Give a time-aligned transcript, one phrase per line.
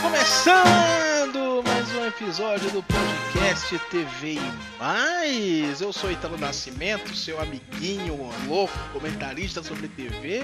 [0.00, 5.82] Começando mais um episódio do podcast TV e Mais.
[5.82, 10.42] Eu sou Italo Nascimento, seu amiguinho louco, comentarista sobre TV.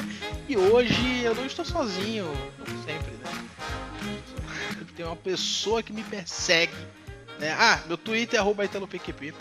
[0.51, 2.27] E hoje eu não estou sozinho,
[2.59, 3.33] como sempre, né?
[4.95, 6.77] Tem uma pessoa que me persegue.
[7.39, 7.57] Né?
[7.59, 9.33] Ah, meu Twitter é arroba ItaloPQP,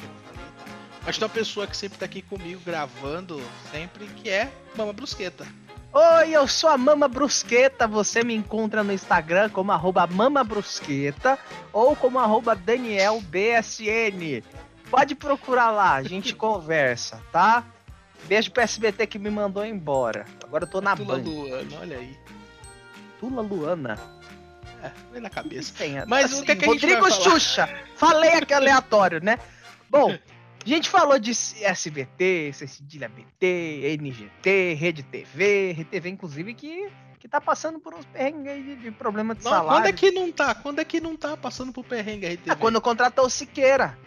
[1.06, 3.42] Mas tem uma pessoa que sempre tá aqui comigo gravando,
[3.72, 5.46] sempre, que é Mama Brusqueta.
[5.92, 7.88] Oi, eu sou a Mama Brusqueta.
[7.88, 11.38] Você me encontra no Instagram como arroba Mama Brusqueta
[11.72, 14.44] ou como arroba DanielBSN.
[14.90, 17.64] Pode procurar lá, a gente conversa, tá?
[18.26, 20.26] Beijo pro SBT que me mandou embora.
[20.44, 21.24] Agora eu tô na Tula Band.
[21.24, 22.18] Luana, olha aí.
[23.20, 24.00] Tula Luana.
[24.82, 25.74] É, vem na cabeça.
[25.78, 27.12] Tem, Mas o que é que a gente Rodrigo?
[27.12, 27.70] Xuxa.
[27.96, 29.38] Falei aqui aleatório, né?
[29.90, 30.18] Bom,
[30.72, 36.90] a gente falou de SBT, Cecília BT, NGT, Rede TV, Rede TV, inclusive, que,
[37.20, 39.70] que tá passando por uns perrengues aí de, de problema de Não, salário.
[39.70, 40.56] quando é que não tá?
[40.56, 42.52] Quando é que não tá passando por perrengue a RTV?
[42.52, 43.98] Ah, quando contratou o Siqueira.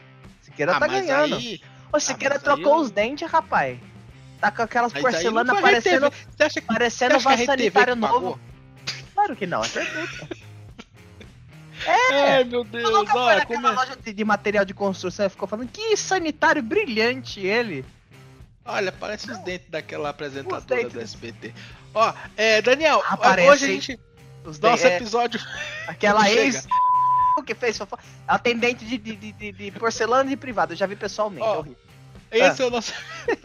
[0.40, 1.36] Siqueira Ah, tá ganhando.
[1.36, 1.60] Aí,
[1.92, 3.78] O Siqueira mas trocou aí os dentes, rapaz.
[4.40, 6.26] Tá com aquelas aí porcelanas parecendo, RTV.
[6.36, 8.40] Você acha que, parecendo que RTV novo.
[9.14, 9.68] Claro que não, é.
[11.86, 13.70] É, Ai, meu Deus, Nunca foi olha, naquela como é...
[13.72, 17.84] loja de, de material de construção ficou falando que sanitário brilhante ele.
[18.64, 20.92] Olha, parece os dentes daquela apresentadora dentes.
[20.92, 21.54] do SBT.
[21.94, 24.00] Ó, é, Daniel, Ah, parece, hoje a gente...
[24.44, 25.40] Os Nosso dentes- é, episódio...
[25.86, 26.66] aquela ex
[27.46, 28.02] que fez fofoca.
[28.26, 31.46] Ela tem dente de, de, de, de- de porcelana de privado, eu já vi pessoalmente.
[31.46, 31.64] Ó,
[32.30, 32.38] é.
[32.48, 32.92] Esse é o nosso...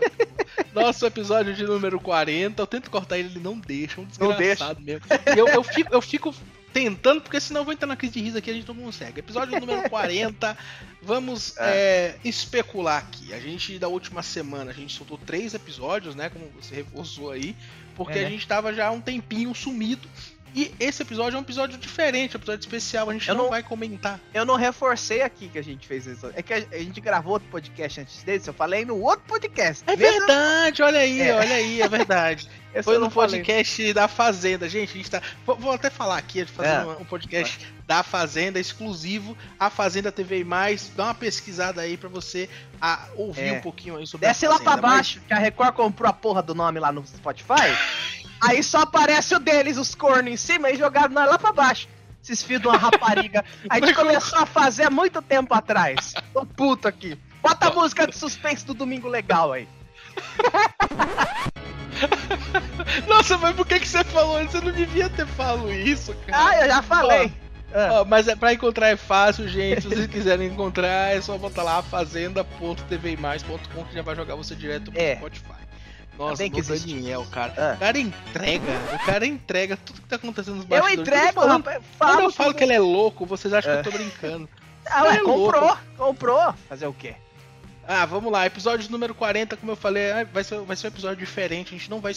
[0.73, 2.62] nosso episódio de número 40.
[2.62, 4.02] Eu tento cortar ele, ele não deixa.
[4.02, 5.06] Um Não desgraçado mesmo.
[5.38, 6.34] Eu, eu, fico, eu fico
[6.73, 8.75] tentando, porque senão eu vou entrar na crise de riso aqui e a gente não
[8.75, 9.19] consegue.
[9.19, 10.58] Episódio número 40.
[11.02, 13.33] Vamos é, especular aqui.
[13.33, 16.30] A gente, da última semana, a gente soltou três episódios, né?
[16.30, 17.55] Como você reforçou aí.
[17.95, 20.08] Porque É, a gente tava já há um tempinho sumido.
[20.53, 23.09] E esse episódio é um episódio diferente, um episódio especial.
[23.09, 24.19] A gente não, não- vai comentar.
[24.33, 26.29] Eu não reforcei aqui que a gente fez isso.
[26.35, 29.84] É que a, a gente gravou outro podcast antes desse, eu falei no outro podcast.
[29.88, 31.34] É Mesmo- verdade, olha aí, É.
[31.35, 32.50] olha aí, é verdade.
[32.84, 33.40] Foi no não falei.
[33.41, 34.91] podcast da Fazenda, gente.
[34.91, 35.22] A gente tá.
[35.45, 36.85] Vou, vou até falar aqui, fazer É.
[36.85, 40.90] um, podcast da Fazenda exclusivo, a Fazenda TV e mais.
[40.95, 42.50] Dá uma pesquisada aí pra você
[42.81, 43.51] a, ouvir É.
[43.53, 44.72] um pouquinho aí sobre Desce a lá Fazenda.
[44.78, 47.75] pra baixo, que a Record comprou a porra do nome lá no Spotify.
[48.41, 51.88] aí só aparece o deles, os cornos em cima, e jogaram nós lá pra baixo.
[52.24, 53.44] Esses filhos de uma rapariga.
[53.69, 56.13] A gente começou a fazer há muito tempo atrás.
[56.34, 57.18] Tô puto aqui.
[57.41, 59.68] Bota a música de suspense do Domingo Legal aí.
[63.07, 64.52] Nossa, mas por que, que você falou isso?
[64.52, 66.50] Você não devia ter falado isso, cara.
[66.50, 67.31] Ah, eu já falei.
[67.73, 69.81] Ah, Ó, mas é pra encontrar é fácil, gente.
[69.81, 74.91] Se vocês quiserem encontrar, é só botar lá fazenda.tvmais.com que já vai jogar você direto
[74.91, 75.16] pro É.
[75.16, 75.60] Spotify.
[76.22, 76.94] Nossa, Bem o que existe.
[76.94, 77.54] Daniel, cara.
[77.58, 77.74] Ah.
[77.76, 81.00] O cara entrega, o cara entrega tudo que tá acontecendo nos eu bastidores.
[81.00, 81.84] entrego, Quando eu falo- rapaz.
[81.98, 83.82] Quando eu falo que ele é louco, vocês acham É.
[83.82, 84.50] que eu tô brincando.
[84.86, 85.52] Ah, ué, é louco.
[85.52, 86.54] comprou, comprou.
[86.70, 87.16] Fazer o quê?
[87.88, 88.46] Ah, vamos lá.
[88.46, 91.74] Episódio número 40, como eu falei, ah, vai ser, vai ser um episódio diferente.
[91.74, 92.14] A gente não vai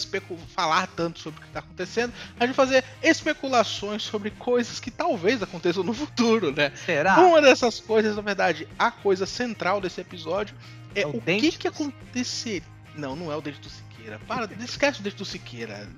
[0.55, 2.13] falar tanto sobre o que tá acontecendo.
[2.39, 6.71] A gente vai fazer especulações sobre coisas que talvez aconteçam no futuro, né?
[6.85, 7.19] Será?
[7.19, 10.55] Uma dessas coisas, na verdade, a coisa central desse episódio
[10.93, 12.63] é, É o o, que que aconteceria.
[12.95, 13.69] Não, não é o dente do
[14.05, 14.19] Siqueira.
[14.27, 15.89] Para, esquece o dente do Siqueira.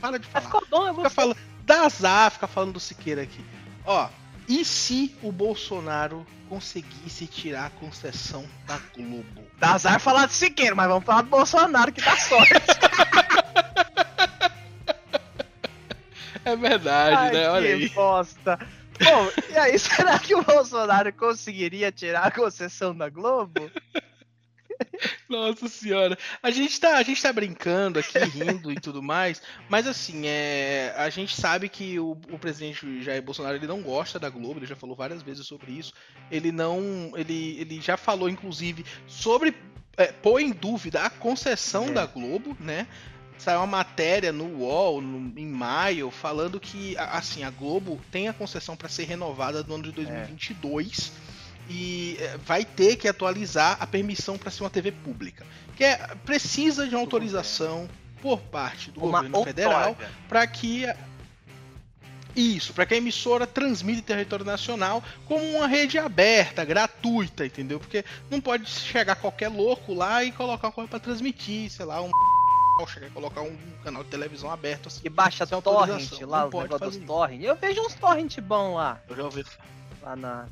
[0.00, 0.46] Para de falar.
[0.46, 1.36] ficou bom, eu vou Fica falando.
[1.64, 3.44] Dá azar ficar falando do Siqueira aqui.
[3.84, 4.08] Ó,
[4.48, 9.44] e se o Bolsonaro conseguisse tirar a concessão da Globo?
[9.58, 12.52] Dá azar falar de Siqueira, mas vamos falar do Bolsonaro que dá sorte.
[16.42, 17.50] É verdade, Ai, né?
[17.50, 17.88] Olha que aí.
[17.90, 18.58] bosta.
[18.98, 23.70] Bom, e aí, será que o Bolsonaro conseguiria tirar a concessão da Globo?
[25.30, 26.18] Nossa senhora.
[26.42, 30.92] A gente tá, a gente tá brincando aqui, rindo e tudo mais, mas assim, é,
[30.96, 34.66] a gente sabe que o, o presidente Jair Bolsonaro ele não gosta da Globo, ele
[34.66, 35.92] já falou várias vezes sobre isso.
[36.30, 39.54] Ele não, ele, ele já falou inclusive sobre
[39.96, 41.92] é, pôr em dúvida a concessão É.
[41.92, 42.86] da Globo, né?
[43.38, 48.28] Saiu uma matéria no UOL no- em maio falando que a- assim a Globo tem
[48.28, 51.12] a concessão para ser renovada no ano de 2022
[51.72, 55.46] e é, vai ter que atualizar a permissão para ser uma TV pública,
[55.76, 57.88] que é precisa de uma autorização
[58.20, 60.10] por parte do Uma governo federal outorga.
[60.28, 60.96] para que a-
[62.36, 67.78] isso, para que a emissora transmita em território nacional como uma rede aberta, gratuita, entendeu?
[67.80, 72.00] Porque não pode chegar qualquer louco lá e colocar uma coisa para transmitir, sei lá,
[72.02, 72.10] um
[72.88, 75.02] chegar e colocar um canal de televisão aberto assim.
[75.02, 77.42] Que baixa torrent lá, não negócios fazer dos torrent.
[77.42, 79.44] Eu vejo uns torrent bom lá, Eu já ouvi
[80.02, 80.46] lá na...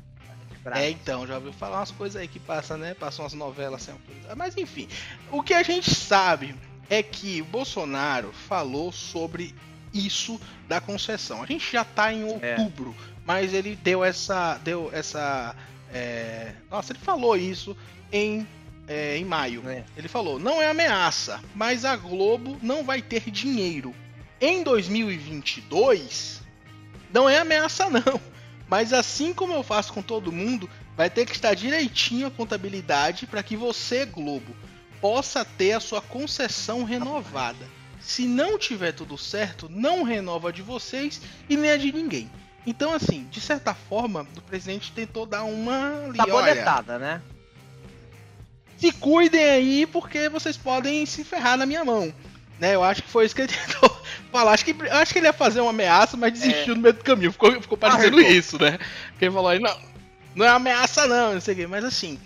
[0.77, 2.93] É, então, já ouviu falar umas coisas aí que passa, né?
[2.93, 4.35] Passam umas novelas sem autorizar.
[4.35, 4.87] Mas enfim,
[5.31, 6.55] o que a gente sabe
[6.89, 9.55] é que o Bolsonaro falou sobre
[9.93, 11.43] isso da concessão.
[11.43, 12.55] A gente já está em é.
[12.57, 13.03] outubro, é.
[13.25, 14.57] mas ele deu essa.
[14.63, 15.55] Deu essa.
[15.91, 16.53] É...
[16.69, 17.75] Nossa, ele falou isso
[18.11, 18.47] em,
[18.87, 19.67] é, em maio.
[19.67, 19.83] É.
[19.95, 23.93] Ele falou: não é ameaça, mas a Globo não vai ter dinheiro.
[24.41, 26.41] Em 2022,
[27.13, 28.21] não é ameaça, não.
[28.69, 33.25] Mas assim como eu faço com todo mundo, vai ter que estar direitinho a contabilidade
[33.25, 34.55] para que você, Globo,
[35.01, 37.65] possa ter a sua concessão renovada.
[37.99, 41.19] Se não tiver tudo certo, não renova de vocês
[41.49, 42.29] e nem a de ninguém.
[42.65, 46.13] Então, assim, de certa forma, o presidente tentou dar uma.
[46.15, 47.21] Sabonetada, né?
[48.77, 52.13] Se cuidem aí, porque vocês podem se ferrar na minha mão.
[52.59, 53.98] Né, eu acho que foi isso que ele tentou
[54.31, 54.53] falar.
[54.53, 56.75] Acho que, acho que ele ia fazer uma ameaça, mas desistiu é.
[56.75, 57.31] no meio do caminho.
[57.31, 58.77] Ficou, ficou parecendo isso, né?
[59.09, 59.77] Porque ele falou aí, não,
[60.35, 61.67] não é ameaça não, não sei o quê.
[61.67, 62.19] Mas assim,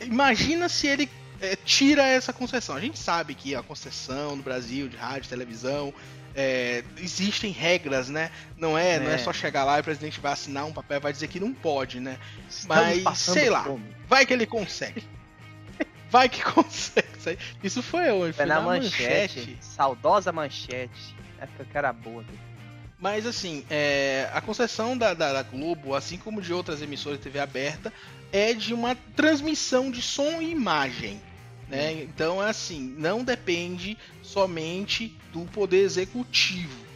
[0.00, 1.08] imagina se ele
[1.40, 2.76] é, tira essa concessão.
[2.76, 5.92] A gente sabe que a concessão no Brasil de rádio, televisão,
[6.34, 8.30] é, existem regras, né?
[8.56, 10.98] Não é, é, não é só chegar lá e o presidente vai assinar um papel
[10.98, 12.18] e vai dizer que não pode, né?
[12.48, 13.84] Estamos Mas sei lá, fome.
[14.08, 15.04] vai que ele consegue.
[16.10, 17.38] Vai que consegue.
[17.62, 18.32] Isso foi hoje.
[18.32, 21.16] Foi, foi na, na manchete, manchete, Saudosa manchete.
[21.40, 22.24] Época que era boa.
[22.98, 27.24] Mas assim, é, a concessão da, da, da, Globo, assim como de outras emissoras de
[27.24, 27.92] TV aberta,
[28.32, 31.20] é de uma transmissão de som e imagem.
[31.68, 31.92] Né?
[32.02, 36.88] Então, é assim, não depende somente do poder executivo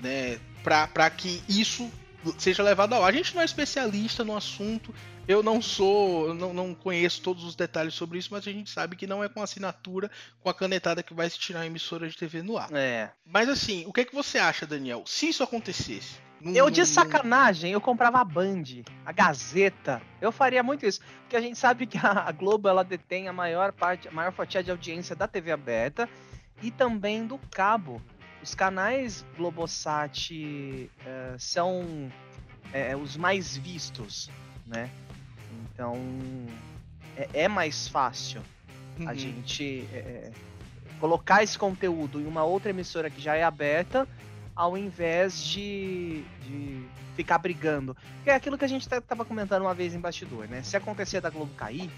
[0.00, 0.38] né?
[0.62, 1.90] para que isso
[2.38, 3.08] seja levado ao ar.
[3.08, 4.94] A gente não é especialista no assunto,
[5.28, 8.96] eu não sou, não, não conheço todos os detalhes sobre isso, mas a gente sabe
[8.96, 10.10] que não é com assinatura,
[10.40, 12.72] com a canetada que vai se tirar a emissora de TV no ar.
[12.72, 13.10] É.
[13.26, 15.04] Mas assim, o que, é que você acha, Daniel?
[15.06, 18.62] Se isso acontecesse, eu, de sacanagem, eu comprava a Band,
[19.04, 20.00] a Gazeta.
[20.20, 21.00] Eu faria muito isso.
[21.22, 24.62] Porque a gente sabe que a Globo ela detém a maior parte, a maior fatia
[24.62, 26.08] de audiência da TV aberta
[26.62, 28.00] e também do cabo.
[28.40, 32.10] Os canais Globosat uh, são
[32.72, 34.30] é, os mais vistos,
[34.64, 34.88] né?
[35.78, 35.94] Então
[37.16, 38.42] é, é mais fácil
[38.98, 39.08] uhum.
[39.08, 40.32] a gente é,
[40.98, 44.08] colocar esse conteúdo em uma outra emissora que já é aberta
[44.56, 46.84] ao invés de, de
[47.14, 47.96] ficar brigando.
[48.24, 50.64] Que é aquilo que a gente estava comentando uma vez em bastidor, né?
[50.64, 51.88] Se acontecer da Globo cair,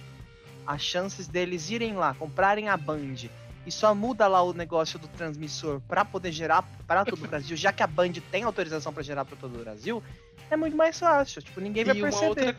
[0.67, 3.31] as chances deles irem lá, comprarem a Band
[3.65, 7.57] e só muda lá o negócio do transmissor para poder gerar para todo o Brasil,
[7.57, 10.03] já que a Band tem autorização para gerar para todo o Brasil,
[10.51, 11.41] é muito mais fácil.
[11.41, 12.29] Tipo, ninguém vai e perceber.
[12.29, 12.57] Outra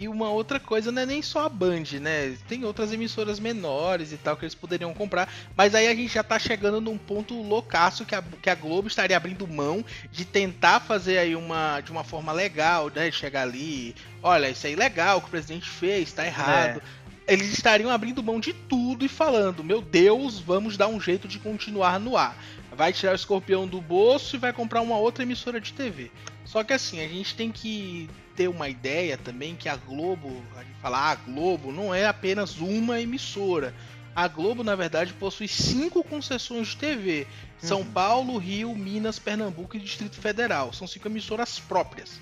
[0.00, 2.34] e uma outra coisa não é nem só a Band, né?
[2.48, 5.30] Tem outras emissoras menores e tal que eles poderiam comprar.
[5.54, 8.88] Mas aí a gente já tá chegando num ponto loucaço que a, que a Globo
[8.88, 13.10] estaria abrindo mão de tentar fazer aí uma de uma forma legal, né?
[13.10, 16.80] Chegar ali, olha, isso é legal o que o presidente fez, tá errado.
[17.26, 17.34] É.
[17.34, 21.38] Eles estariam abrindo mão de tudo e falando: Meu Deus, vamos dar um jeito de
[21.38, 22.42] continuar no ar.
[22.72, 26.10] Vai tirar o escorpião do bolso e vai comprar uma outra emissora de TV.
[26.46, 28.08] Só que assim, a gente tem que
[28.40, 32.06] ter uma ideia também que a Globo, a gente fala ah, a Globo, não é
[32.06, 33.74] apenas uma emissora.
[34.16, 37.26] A Globo, na verdade, possui cinco concessões de TV:
[37.58, 37.92] São uhum.
[37.92, 40.72] Paulo, Rio, Minas, Pernambuco e Distrito Federal.
[40.72, 42.18] São cinco emissoras próprias.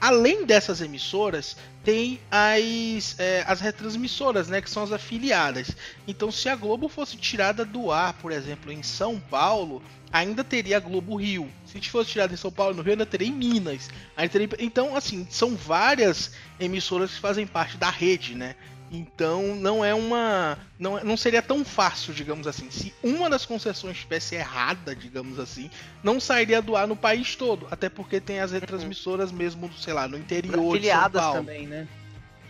[0.00, 5.70] Além dessas emissoras, tem as, é, as retransmissoras, né, que são as afiliadas.
[6.06, 9.82] Então, se a Globo fosse tirada do ar, por exemplo, em São Paulo,
[10.12, 11.50] ainda teria a Globo Rio.
[11.64, 13.88] Se fosse tirada em São Paulo no Rio, ainda teria em Minas.
[14.30, 14.48] Teria...
[14.58, 18.54] Então, assim, são várias emissoras que fazem parte da rede, né?
[18.90, 20.58] Então não é uma.
[20.78, 22.70] Não, é, não seria tão fácil, digamos assim.
[22.70, 25.70] Se uma das concessões estivesse errada, digamos assim,
[26.02, 27.66] não sairia do ar no país todo.
[27.70, 31.46] Até porque tem as retransmissoras mesmo, sei lá, no interior afiliadas de São Paulo.
[31.46, 31.88] também, né?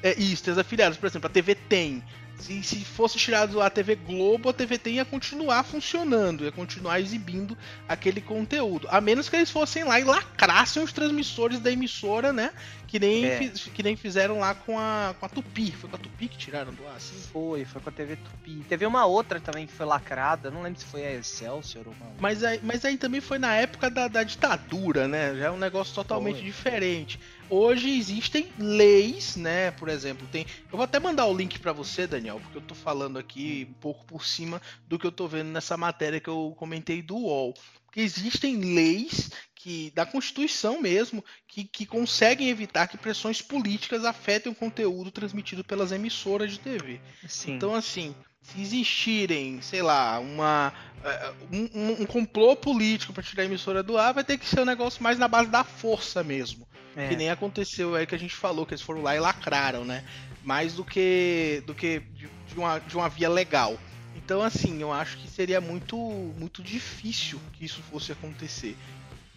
[0.02, 0.98] É isso, tem as afiliadas.
[0.98, 2.02] Por exemplo, a TV tem.
[2.38, 7.00] Se, se fosse tirado a TV Globo, a TV tem ia continuar funcionando, ia continuar
[7.00, 7.56] exibindo
[7.88, 8.86] aquele conteúdo.
[8.90, 12.52] A menos que eles fossem lá e lacrassem os transmissores da emissora, né?
[12.86, 13.38] Que nem, é.
[13.38, 15.72] fiz, que nem fizeram lá com a, com a Tupi.
[15.72, 17.16] Foi com a Tupi que tiraram do ar, assim?
[17.32, 18.64] Foi, foi com a TV Tupi.
[18.68, 22.12] Teve uma outra também que foi lacrada, não lembro se foi a Excelsior ou uma...
[22.20, 25.34] Mas aí, mas aí também foi na época da, da ditadura, né?
[25.34, 26.44] Já é um negócio totalmente foi.
[26.44, 27.18] diferente.
[27.48, 29.70] Hoje existem leis, né?
[29.72, 30.44] Por exemplo, tem.
[30.64, 33.74] Eu vou até mandar o link para você, Daniel, porque eu tô falando aqui um
[33.74, 37.54] pouco por cima do que eu tô vendo nessa matéria que eu comentei do UOL.
[37.96, 44.52] Porque existem leis que da Constituição mesmo que, que conseguem evitar que pressões políticas afetem
[44.52, 47.00] o conteúdo transmitido pelas emissoras de TV.
[47.26, 47.54] Sim.
[47.54, 53.46] Então, assim, se existirem, sei lá, uma, é, um, um complô político para tirar a
[53.46, 56.68] emissora do ar, vai ter que ser um negócio mais na base da força mesmo.
[56.94, 57.08] É.
[57.08, 60.04] Que nem aconteceu aí que a gente falou, que eles foram lá e lacraram, né?
[60.44, 62.02] Mais do que do que
[62.46, 63.78] de uma, de uma via legal.
[64.16, 68.76] Então, assim, eu acho que seria muito, muito difícil que isso fosse acontecer.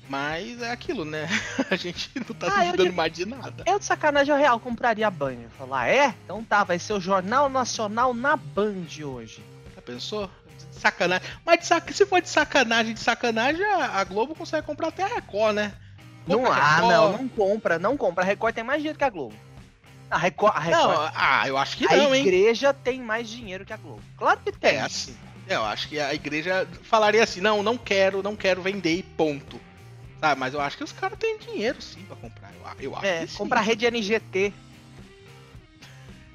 [0.09, 1.27] Mas é aquilo, né?
[1.69, 2.95] A gente não tá ah, duvidando de...
[2.95, 3.63] mais de nada.
[3.67, 5.37] Eu de sacanagem real compraria Band.
[5.55, 6.15] Falar, é?
[6.25, 9.43] Então tá, vai ser o Jornal Nacional na Band hoje.
[9.75, 10.31] Já pensou?
[10.57, 11.27] De sacanagem.
[11.45, 11.93] Mas de sac...
[11.93, 15.73] se for de sacanagem, de sacanagem, a Globo consegue comprar até a Record, né?
[16.25, 18.23] Compra não, ah, não, não compra, não compra.
[18.23, 19.35] A Record tem mais dinheiro que a Globo.
[20.09, 20.87] A Record, a Record.
[20.87, 22.23] Não, ah, eu acho que não, hein?
[22.23, 24.01] A igreja tem mais dinheiro que a Globo.
[24.17, 24.75] Claro que tem.
[24.75, 25.15] É assim.
[25.47, 29.59] Eu acho que a igreja falaria assim: não, não quero, não quero vender e ponto.
[30.19, 32.51] Tá, mas eu acho que os caras têm dinheiro sim pra comprar.
[32.77, 34.53] Eu, eu acho é, comprar rede NGT.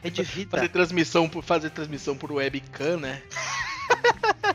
[0.03, 0.57] Rede Vida.
[0.57, 3.23] Fazer transmissão por, fazer transmissão por webcam, né?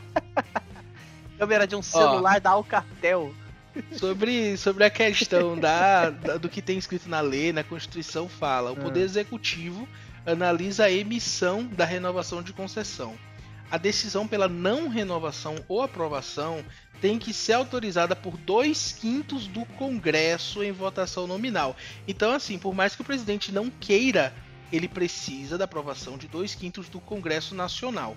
[1.38, 3.34] Câmera de um celular Ó, da Alcatel.
[3.96, 8.72] Sobre, sobre a questão da, da, do que tem escrito na lei, na Constituição, fala:
[8.72, 9.04] o Poder ah.
[9.04, 9.88] Executivo
[10.24, 13.16] analisa a emissão da renovação de concessão.
[13.70, 16.64] A decisão pela não renovação ou aprovação
[17.00, 21.76] tem que ser autorizada por dois quintos do Congresso em votação nominal.
[22.06, 24.34] Então, assim, por mais que o presidente não queira,
[24.72, 28.16] ele precisa da aprovação de dois quintos do Congresso Nacional.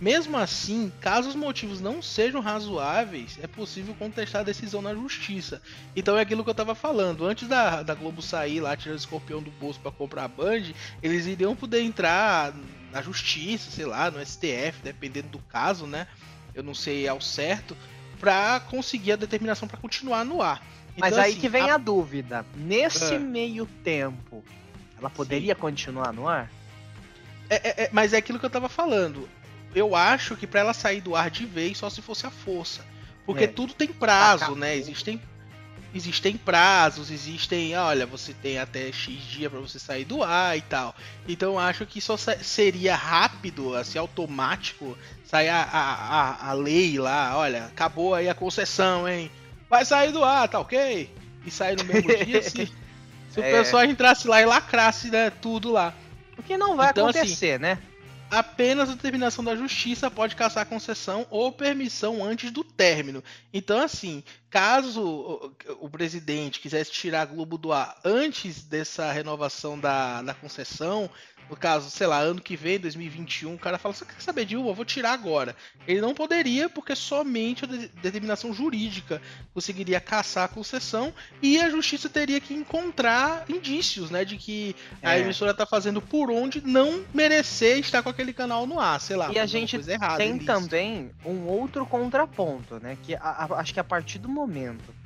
[0.00, 5.60] Mesmo assim, caso os motivos não sejam razoáveis, é possível contestar a decisão na justiça.
[5.94, 7.26] Então é aquilo que eu estava falando.
[7.26, 10.72] Antes da, da Globo sair lá, tirar o escorpião do bolso para comprar a Band,
[11.02, 12.54] eles iriam poder entrar
[12.90, 16.06] na justiça, sei lá, no STF, dependendo do caso, né?
[16.54, 17.76] Eu não sei ao certo,
[18.18, 20.64] para conseguir a determinação para continuar no ar.
[20.96, 21.74] Então, Mas aí assim, que vem a...
[21.74, 21.78] a...
[21.78, 22.46] dúvida.
[22.56, 23.18] Nesse é.
[23.18, 24.42] meio tempo,
[24.98, 25.60] ela poderia Sim.
[25.60, 26.50] continuar no ar?
[27.50, 29.28] É, é, é, mas é aquilo que eu tava falando
[29.74, 32.84] eu acho que para ela sair do ar de vez só se fosse a força.
[33.24, 33.48] Porque é.
[33.48, 34.76] tudo tem prazo, né?
[34.76, 35.20] Existem
[35.94, 40.60] existem prazos, existem, olha, você tem até X dia para você sair do ar e
[40.60, 40.94] tal.
[41.28, 47.36] Então acho que só seria rápido, assim, automático, sair a, a, a, a lei lá,
[47.36, 49.30] olha, acabou aí a concessão, hein?
[49.68, 51.10] Vai sair do ar, tá ok?
[51.44, 52.66] E sair no mesmo dia, se,
[53.30, 53.48] se é.
[53.48, 55.94] o pessoal entrasse lá e lacrasse né, tudo lá.
[56.38, 57.78] O que não vai então, assim, acontecer, assim, né?
[58.30, 63.22] Apenas a determinação da justiça pode caçar concessão ou permissão antes do término.
[63.52, 70.22] Então, assim, caso o, presidente quisesse tirar a Globo do ar antes dessa renovação da,
[70.22, 71.10] da concessão,
[71.50, 74.56] no caso, sei lá, ano que vem, 2021, o cara fala: Você quer saber de
[74.56, 74.68] uma?
[74.70, 75.56] Eu vou tirar agora.
[75.86, 79.20] Ele não poderia, porque somente a de determinação jurídica
[79.52, 85.08] conseguiria caçar a concessão e a justiça teria que encontrar indícios, né, de que é.
[85.08, 89.16] a emissora está fazendo por onde não merecer estar com aquele canal no ar, sei
[89.16, 89.32] lá.
[89.32, 89.76] E a gente
[90.16, 94.99] tem também um outro contraponto, né, que a, a, acho que a partir do momento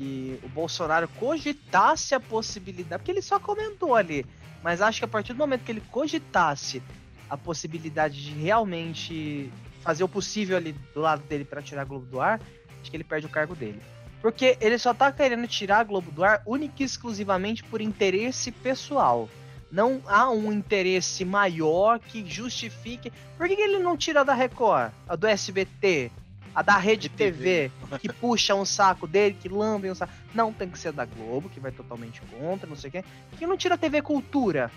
[0.00, 4.24] que o Bolsonaro cogitasse a possibilidade, porque ele só comentou ali
[4.62, 6.82] mas acho que a partir do momento que ele cogitasse
[7.28, 9.50] a possibilidade de realmente
[9.82, 12.40] fazer o possível ali do lado dele para tirar a Globo do ar,
[12.80, 13.80] acho que ele perde o cargo dele.
[14.20, 18.50] Porque ele só tá querendo tirar a Globo do ar única e exclusivamente por interesse
[18.50, 19.28] pessoal.
[19.72, 23.10] Não há um interesse maior que justifique.
[23.38, 26.10] Por que, ele não tira da Record, a do SBT,
[26.54, 30.12] a da Rede TV, que puxa um saco dele, que lambe um saco.
[30.34, 33.04] Não, tem que ser da Globo, que vai totalmente contra, não sei o quê.
[33.38, 34.70] Que não tira a TV Cultura.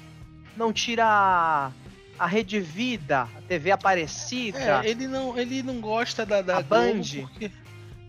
[0.55, 1.71] Não tira
[2.19, 4.83] a, Rede Vida, a TV Aparecida.
[4.83, 7.01] É, ele não, ele não gosta da, da a Band.
[7.21, 7.51] Porque,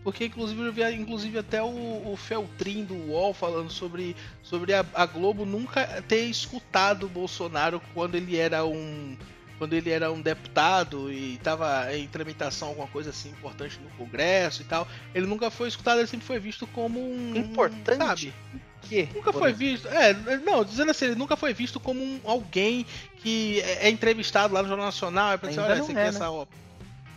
[0.03, 4.85] porque, inclusive, eu vi inclusive, até o, o Feltrin do UOL falando sobre, sobre a,
[4.93, 9.17] a Globo nunca ter escutado o Bolsonaro quando ele era um
[9.57, 14.61] quando ele era um deputado e estava em tramitação alguma coisa assim importante no Congresso
[14.61, 17.97] e tal, ele nunca foi escutado, ele sempre foi visto como um importante.
[17.97, 18.33] Sabe?
[18.81, 19.09] Que?
[19.15, 19.87] Nunca foi visto.
[19.87, 20.13] É,
[20.45, 22.85] não, dizendo assim, ele nunca foi visto como um, alguém
[23.17, 26.01] que é, é entrevistado lá no Jornal Nacional, é pra dizer, olha, você é, quer
[26.01, 26.07] né?
[26.07, 26.29] essa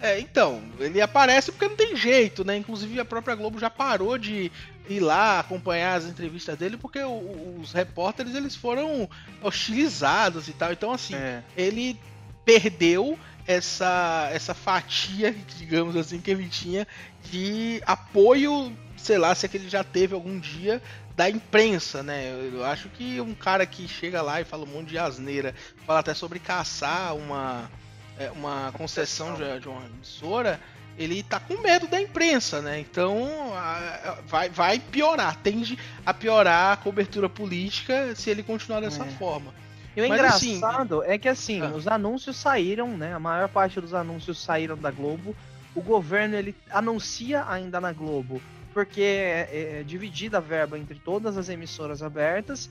[0.00, 2.56] é, então, ele aparece porque não tem jeito, né?
[2.56, 4.50] Inclusive a própria Globo já parou de
[4.88, 9.08] ir lá acompanhar as entrevistas dele porque o, os repórteres eles foram
[9.42, 10.72] hostilizados e tal.
[10.72, 11.42] Então, assim, é.
[11.56, 11.98] ele
[12.48, 16.88] perdeu essa, essa fatia, digamos assim, que ele tinha
[17.30, 20.80] de apoio, sei lá, se é que ele já teve algum dia
[21.14, 22.32] da imprensa, né?
[22.50, 25.54] Eu acho que um cara que chega lá e fala um monte de asneira,
[25.86, 27.70] fala até sobre caçar uma,
[28.18, 30.58] é, uma concessão de, de uma emissora,
[30.96, 32.80] ele tá com medo da imprensa, né?
[32.80, 33.28] Então
[34.26, 39.10] vai, vai piorar, tende a piorar a cobertura política se ele continuar dessa é.
[39.10, 39.52] forma.
[39.96, 41.68] E o Mas, assim, engraçado assim, é que assim, ah.
[41.70, 43.14] os anúncios saíram, né?
[43.14, 45.34] A maior parte dos anúncios saíram da Globo.
[45.74, 48.40] O governo ele anuncia ainda na Globo,
[48.72, 52.70] porque é, é, é dividida a verba entre todas as emissoras abertas.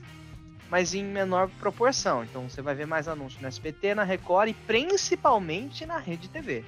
[0.70, 2.24] mas em menor proporção.
[2.24, 6.64] Então você vai ver mais anúncios no SBT, na Record e principalmente na Rede TV.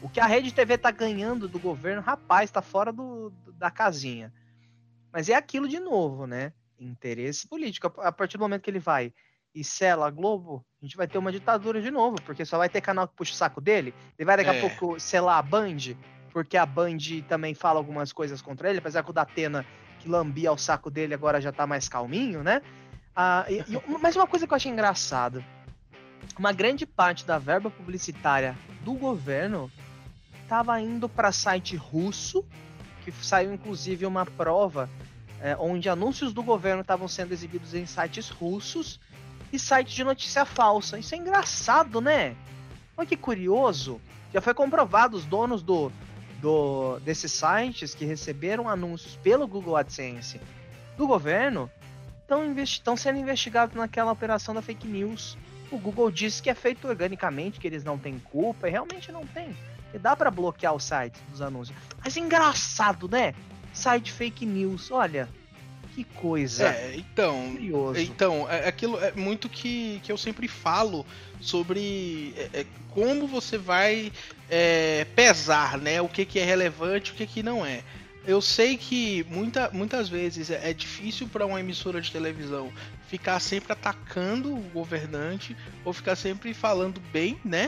[0.00, 4.32] O que a Rede TV tá ganhando do governo, rapaz, tá fora do, da casinha.
[5.12, 6.52] Mas é aquilo de novo, né?
[6.78, 7.92] Interesse político.
[8.00, 9.12] A partir do momento que ele vai
[9.54, 12.68] e sela a Globo, a gente vai ter uma ditadura de novo, porque só vai
[12.68, 13.94] ter canal que puxa o saco dele.
[14.18, 14.58] Ele vai daqui é.
[14.58, 15.96] a pouco selar a Band,
[16.32, 19.66] porque a Band também fala algumas coisas contra ele, apesar que o Datena,
[19.98, 22.62] que lambia o saco dele, agora já tá mais calminho, né?
[23.16, 25.44] Ah, e, e, mas uma coisa que eu achei engraçado,
[26.38, 29.70] uma grande parte da verba publicitária do governo
[30.42, 32.44] estava indo para site russo,
[33.04, 34.88] que saiu inclusive uma prova
[35.40, 39.00] é, onde anúncios do governo estavam sendo exibidos em sites russos
[39.52, 40.98] e sites de notícia falsa.
[40.98, 42.36] Isso é engraçado, né?
[42.96, 44.00] Olha que curioso.
[44.32, 45.90] Já foi comprovado os donos do,
[46.40, 50.40] do desses sites que receberam anúncios pelo Google AdSense
[50.96, 51.70] do governo
[52.62, 55.38] estão sendo investigados naquela operação da fake news.
[55.70, 59.26] O Google diz que é feito organicamente, que eles não têm culpa, e realmente não
[59.26, 59.56] tem.
[59.94, 61.76] E dá para bloquear o site dos anúncios.
[62.02, 63.34] Mas engraçado, né?
[63.72, 65.28] Site fake news, olha.
[65.98, 66.68] Que coisa.
[66.68, 67.56] É, então.
[67.56, 68.00] Curioso.
[68.00, 71.04] Então, é, aquilo é muito que, que eu sempre falo
[71.40, 74.12] sobre é, é, como você vai
[74.48, 76.00] é, pesar, né?
[76.00, 77.82] O que, que é relevante o que, que não é.
[78.24, 82.72] Eu sei que muita, muitas vezes é, é difícil para uma emissora de televisão
[83.08, 87.66] ficar sempre atacando o governante ou ficar sempre falando bem, né,